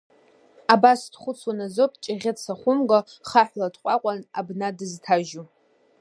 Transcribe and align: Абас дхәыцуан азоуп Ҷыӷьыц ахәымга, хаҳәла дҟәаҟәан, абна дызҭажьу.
Абас 0.73 1.01
дхәыцуан 1.11 1.59
азоуп 1.65 1.93
Ҷыӷьыц 2.03 2.41
ахәымга, 2.53 2.99
хаҳәла 3.27 3.73
дҟәаҟәан, 3.73 4.19
абна 4.39 4.67
дызҭажьу. 4.77 5.45